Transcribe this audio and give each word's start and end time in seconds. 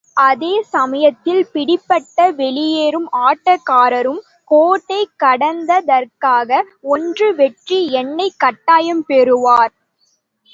அதே 0.17 0.61
சமயத்தில் 0.67 1.47
பிடிபட்ட 1.53 2.31
வெளியேறும் 2.31 3.09
ஆட்டக்காரரும், 3.21 4.19
கோட்டைக் 4.51 5.13
கடந்ததற்காக 5.23 6.49
ஒன்று 6.85 7.35
வெற்றி 7.35 7.89
எண்ணைக் 7.91 8.39
கட்டாயம் 8.39 9.05
பெறுவார். 9.05 9.73